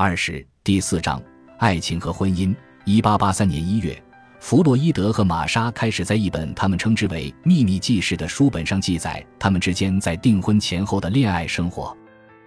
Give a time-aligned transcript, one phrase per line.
[0.00, 1.20] 二是第四章
[1.58, 2.54] 爱情和婚姻。
[2.84, 4.00] 一八八三年一月，
[4.38, 11.96] 弗洛伊德和玛莎开始在一本他们称之为《秘密记事》的书本上记载他们之间在订婚前后的恋爱生活。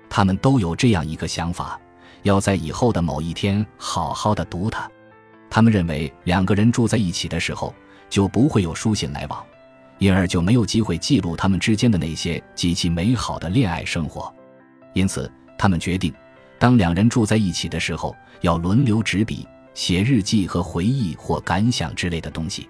[0.10, 1.78] 他们都有这样一个想法：
[2.22, 4.90] 要在以后的某一天好好的读它。
[5.50, 7.76] 他们认为两个人住在一起的时候
[8.10, 9.46] 就不会有书信来往，
[9.98, 14.34] 因而就没有机会记录他们之间的那些极其美好的恋爱生活。
[14.94, 16.14] 因此，他们决定，
[16.62, 19.48] 当两人住在一起的时候，要轮流执笔。
[19.74, 22.70] 写日记和回忆或感想之类的东西。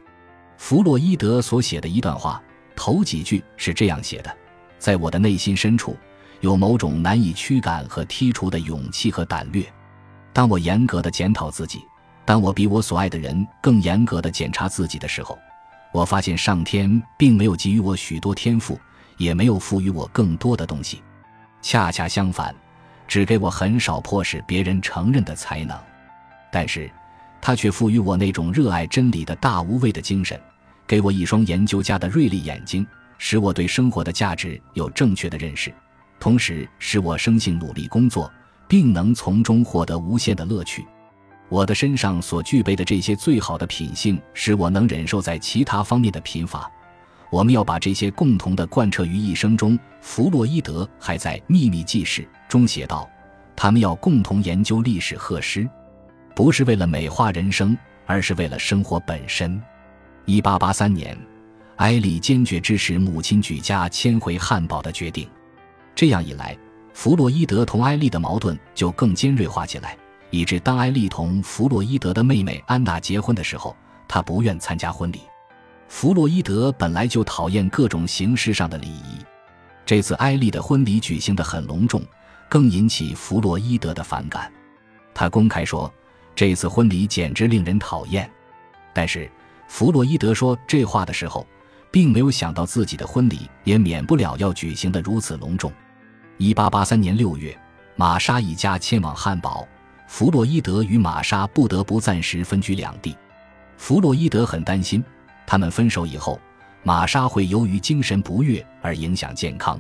[0.56, 2.42] 弗洛伊德所写的一段话，
[2.74, 4.34] 头几句是这样写的
[4.80, 5.98] ：“在我的内心深处，
[6.40, 9.66] 有某种难以驱赶和剔除的勇气和胆略。
[10.32, 11.82] 当我严格的检讨自己，
[12.24, 15.38] 当我比我所爱的人更严格的检查自己的时候，
[15.92, 18.80] 我发现上天并没有给予我许多天赋，
[19.18, 21.02] 也没有赋予我更多的东西。
[21.64, 22.56] 恰恰相反，
[23.12, 25.78] 只给我很少迫使别人承认的才能。”
[26.50, 26.90] 但是，
[27.42, 30.40] 他却赋予我那种热爱真理的大无畏的精神，
[30.88, 32.88] 给我一双研究家的锐利眼睛，
[33.18, 35.74] 使我对生活的价值有正确的认识，
[36.22, 38.32] 同时使我生性努力工作，
[38.66, 40.88] 并能从中获得无限的乐趣。
[41.50, 46.72] 我的身上所具备的这些最好的品性，使我能忍受在其他方面的贫乏。
[47.32, 49.80] 我们要把这些共同的贯彻于一生中。
[50.02, 53.10] 弗洛伊德还在《秘密记事》中写道
[53.56, 55.68] ：“他们要共同研究历史和诗。”
[56.36, 59.62] 不是为了美化人生，而是为了生活本身。
[60.26, 61.18] 一八八三年，
[61.78, 65.28] 埃莉坚决支持母亲举家迁回汉堡的决定。
[65.94, 66.58] 这样一来，
[66.94, 69.96] 弗洛伊德同埃莉的矛盾就更尖锐化起来，
[70.32, 73.76] 以致当埃莉同弗洛伊德的妹妹安娜结婚的时候，
[74.08, 75.22] 他不愿参加婚礼。
[75.94, 79.18] 弗洛伊德本来就讨厌各种形式上的礼仪，
[79.86, 82.02] 这次埃莉的婚礼举行得很隆重，
[82.48, 84.50] 更引起弗洛伊德的反感。
[85.14, 85.94] 他公开说。
[86.34, 88.28] 这次婚礼简直令人讨厌，
[88.94, 89.30] 但是
[89.68, 91.46] 弗洛伊德说这话的时候，
[91.92, 95.72] 并没有想到自己的婚礼也免不了要举行的如此隆重。
[96.38, 97.56] 一八八三年六月，
[97.98, 99.68] 玛莎一家迁往汉堡，
[100.08, 103.16] 弗洛伊德与玛莎不得不暂时分居两地。
[103.76, 105.04] 弗洛伊德很担心，
[105.46, 106.40] 他们分手以后，
[106.84, 109.80] 玛莎会由于精神不悦而影响健康，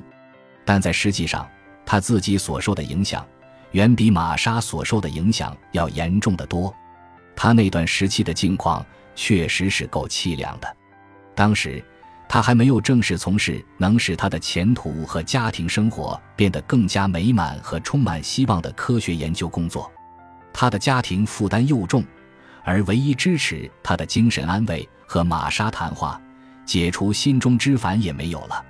[0.65, 1.47] 但在实际上，
[1.85, 3.25] 他自己所受的影响。
[3.71, 6.75] 远比玛莎所受的影响要严重的多，
[7.37, 8.85] 他那段时期的境况
[9.15, 10.75] 确实是够凄凉的。
[11.33, 11.81] 当时，
[12.27, 19.89] 他还没有正式从事能使他的前途和家庭生活变得更加美满和充满希望的科学研究工作，
[20.51, 22.03] 他的家庭负担又重，
[22.65, 26.17] 而唯一支持他的精神安慰和玛莎谈话、
[26.65, 28.63] 解除心中之烦也没有了。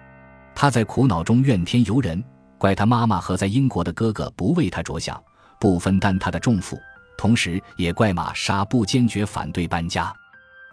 [0.55, 2.23] 他在苦恼中怨天尤人。
[2.57, 5.21] 怪他妈妈和在英国的哥哥不为他着想，
[5.59, 6.79] 不分担他的重负，
[7.15, 10.11] 同时也怪玛莎不坚决反对搬家。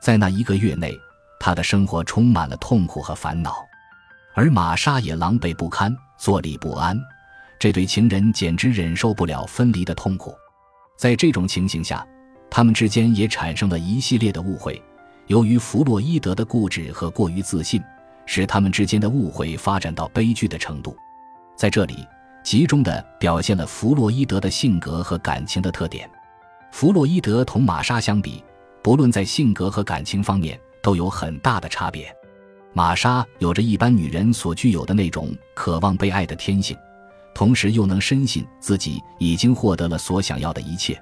[0.00, 0.98] 在那一个月内，
[1.38, 3.56] 他的生活充满了痛苦和烦恼，
[4.34, 6.98] 而玛莎也狼狈不堪，坐立不安。
[7.58, 10.34] 这对情人简直忍受不了分离的痛苦。
[10.98, 12.06] 在这种情形下，
[12.50, 14.82] 他们之间也产生了一系列的误会。
[15.28, 17.82] 由于弗洛伊德的固执和过于自信，
[18.24, 20.96] 使他们之间的误会发展到悲剧的程度。
[21.54, 22.06] 在这里，
[22.42, 26.08] 集中的表现了弗洛伊德的性格和感情的特点。
[26.72, 28.42] 弗洛伊德同玛莎相比，
[28.82, 32.10] 不论在性格和感情方面都有很大的差别。
[32.72, 36.74] 玛莎有着一般女人所具有的那种渴望被爱的天性，
[37.34, 40.98] 同时又能深信自己已经获得了所想要的一切。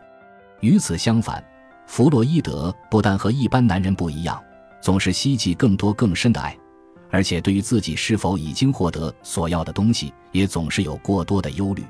[0.60, 1.44] 与此相反，
[1.86, 4.42] 弗洛伊德不但和一般男人不一样，
[4.80, 6.56] 总是希冀更多更深的爱。
[7.10, 11.84] 而且对于自己是否已经获得所要的东西，也总是有过多的忧虑。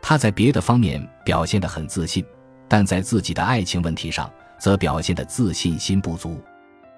[0.00, 2.24] 他在别的方面表现得很自信，
[2.66, 6.40] 但在自己的爱情问题上则表现得自信心不足。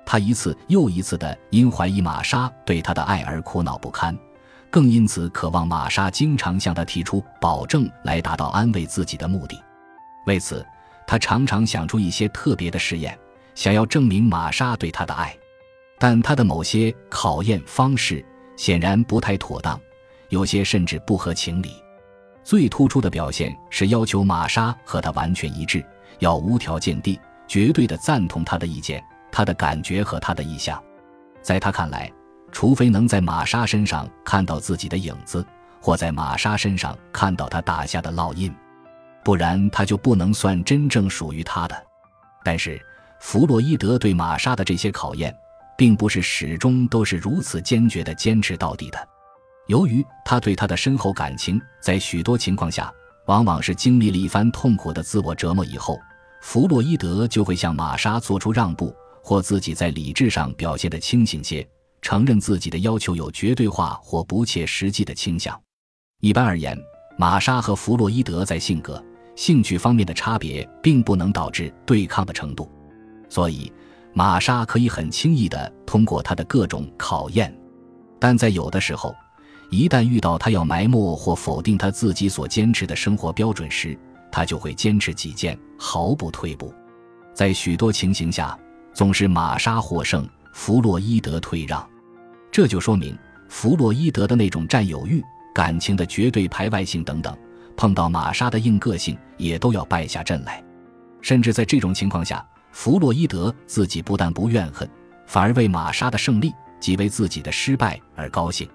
[0.07, 4.17] 他一次又一次地因怀疑玛莎对他的爱而苦恼不堪，
[4.71, 9.61] 更因此渴望玛莎经常向他提出保证，来达到安慰自己的目的。
[10.27, 10.65] 为此，
[11.09, 13.19] 他常常想出一些特别的试验，
[13.55, 15.35] 想要证明玛莎对他的爱。
[15.99, 18.23] 但他的某些考验方式
[18.57, 19.81] 显然不太妥当，
[20.29, 21.83] 有些甚至不合情理。
[22.45, 25.83] 最突出的表现是要求玛莎和他完全一致，
[26.19, 29.03] 要无条件地、绝对地赞同他的意见、
[29.33, 30.81] 他的感觉和他的意向。
[31.41, 32.13] 在他看来，
[32.53, 35.45] 除非能在玛莎身上看到自己的影子，
[35.81, 38.55] 或在玛莎身上看到他打下的烙印，
[39.29, 41.77] 不然他就不能算真正属于他的。
[42.43, 42.81] 但是，
[43.21, 45.37] 弗洛伊德对玛莎的这些考验。
[45.77, 49.09] 并不是始终都是如此坚决地坚持到底的。
[49.69, 52.93] 由于他对她的深厚感情，在许多情况下，
[53.27, 55.97] 往往是经历了一番痛苦的自我折磨以后，
[56.43, 58.93] 弗洛伊德就会向玛莎做出让步，
[59.23, 61.65] 或自己在理智上表现得清醒些，
[62.03, 65.57] 承认自己的要求有绝对化或不切实际的倾向。
[66.21, 66.77] 一般而言，
[67.17, 69.01] 玛莎和弗洛伊德在性格、
[69.39, 72.69] 兴趣方面的差别，并不能导致对抗的程度，
[73.29, 73.73] 所以
[74.13, 77.57] 玛莎可以很轻易地通过他的各种考验，
[78.19, 79.15] 但在有的时候。
[79.71, 83.97] 一旦遇到他要埋没或否定他自己所坚持的生活标准时，
[84.33, 86.75] 他就会坚持己见，毫不退步。
[87.33, 88.59] 在许多情形下，
[88.93, 91.89] 总是玛莎获胜，弗洛伊德退让。
[92.51, 93.17] 这就说明
[93.49, 95.23] 弗洛伊德的那种占有欲、
[95.55, 97.37] 感情的绝对排外性等等，
[97.79, 100.63] 碰到玛莎的硬个性，也都要败下阵来。
[101.23, 104.87] 甚至在这种情况下，弗洛伊德自己不但不怨恨，
[105.27, 108.69] 反而为玛莎的胜利及为自己的失败而高兴。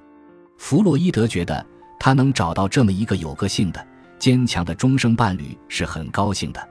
[0.57, 1.65] 弗洛伊德觉得，
[1.99, 3.85] 他能找到这么一个有个性的、
[4.17, 6.69] 坚强的终生伴侣是很高兴的，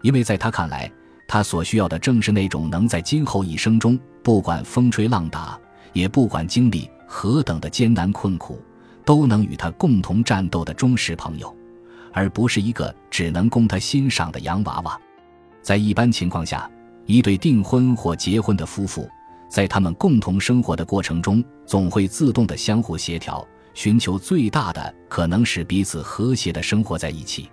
[0.00, 0.90] 因为在他看来，
[1.28, 5.58] 他所需要的正是那种能在今后一生中，不管风吹浪打，
[5.92, 8.62] 也不管经历何等的艰难困苦，
[9.04, 11.55] 都能与他共同战斗的忠实朋友，
[12.16, 14.98] 而不是一个只能供他欣赏的洋娃娃。
[15.60, 16.68] 在一般情况下，
[17.04, 19.06] 一对订婚或结婚的夫妇。
[19.50, 27.50] 在他们共同生活的过程中，总会自动的相互协调，寻求最大的可能使彼此和谐的生活在一起。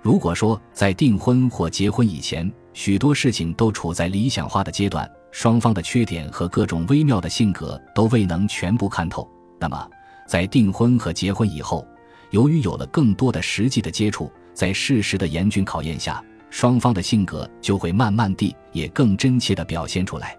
[0.00, 9.90] 如果说在订婚或结婚以前，许多事情都处在理想化的阶段，双方的缺点和各种微妙的性格都未能全部看透，那么
[10.28, 11.84] 在订婚和结婚以后，
[12.30, 20.36] 由于有了更多的实际的接触，在事实的严峻考验下，双方的性格就会慢慢地也更真切地表现出来。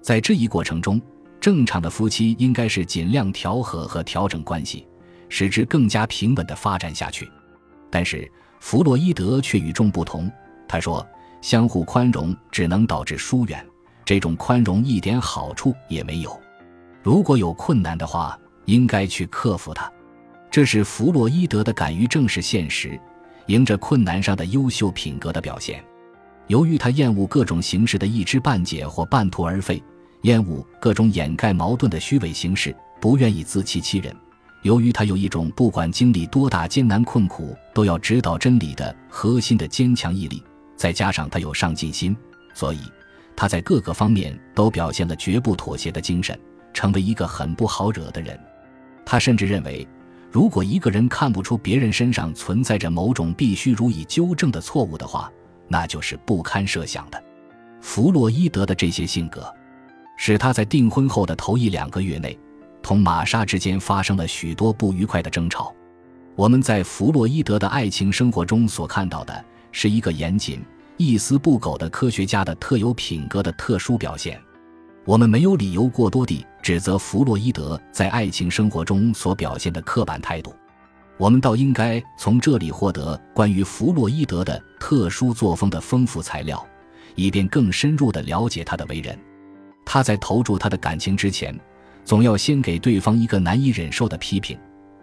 [0.00, 1.00] 在这一过程中，
[1.40, 4.86] 正常的夫妻应该是尽量调和和调整关系，
[5.28, 7.30] 使之更加平稳地发展下去。
[7.90, 8.30] 但是
[8.60, 10.30] 弗洛伊德却与众不同。
[10.68, 11.06] 他说
[11.42, 13.64] ：“相互宽容只能导致疏远，
[14.04, 16.40] 这种宽容一点好处也没有。
[17.02, 19.91] 如果有困难的话，应该去克服它。”
[20.52, 23.00] 这是弗洛伊德的敢于正视现实、
[23.46, 25.82] 迎着困难上的优秀品格的表现。
[26.46, 29.82] 由于他厌恶各种形式的一知半解或半途而废。
[30.22, 34.14] 厌恶各种掩盖矛盾的虚伪形式，不愿意自欺欺人。
[34.60, 40.40] 由于他有一种不管经历多大艰难困苦都要指导真理的核心的坚强毅力，
[40.76, 42.16] 再加上他有上进心，
[42.54, 42.78] 所以
[43.34, 46.38] 他在各个方面都表现了绝不妥协的精神，
[46.72, 48.38] 成为一个很不好惹的人。
[49.04, 49.84] 他甚至认为，
[50.32, 55.30] 如果一个人看不出别人身上存在着某种必须予以纠正的错误的话，
[55.68, 57.22] 那就是不堪设想的。
[57.82, 59.52] 弗洛伊德的这些性格。
[60.16, 62.38] 使他在订婚后的头一两个月内，
[62.80, 65.74] 同玛莎之间发生了许多不愉快的争吵。
[66.36, 70.62] 我们在弗洛伊德的爱情生活中所看到的，是一个严谨、
[70.96, 74.40] 一丝不苟的科学家的特有品格的特殊表现。
[75.04, 80.54] 我们没有理由过多地指责弗洛伊德在爱情生活中所表现的刻板态度，
[81.18, 86.64] 我们倒应该从这里获得关于弗洛伊德的特殊作风的丰富材料，
[87.16, 89.18] 以便更深入地了解他的为人。
[89.84, 91.58] 他在投注他的感情之前，
[92.04, 94.56] 总要先给对方一个难以忍受的批评。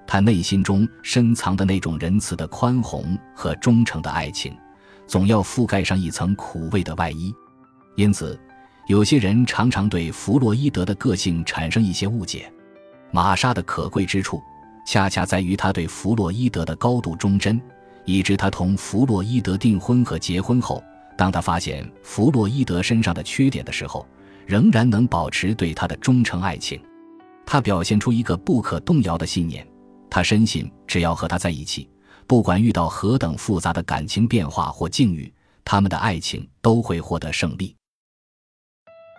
[0.07, 4.55] 他内心中深藏的那种仁慈的宽宏和忠诚的爱情，
[5.05, 7.35] 总要覆盖上一层苦味的外衣。
[7.95, 8.39] 因此，
[8.89, 12.51] 有些人常常对弗洛伊德的个性产生一些误解。
[13.11, 14.41] 玛莎的可贵之处，
[14.83, 17.61] 恰恰在于他对弗洛伊德的高度忠贞，
[18.03, 20.83] 以致他同弗洛伊德订婚和结婚后，
[21.15, 24.05] 当他发现弗洛伊德身上的缺点的时候。
[24.47, 26.81] 仍然能保持对他的忠诚爱情，
[27.45, 29.63] 他表现出一个不可动摇的信念。
[30.09, 31.87] 他深信，只要和他在一起，
[32.25, 35.31] 不管遇到何等复杂的感情变化或境遇，
[35.63, 37.75] 他们的爱情都会获得胜利。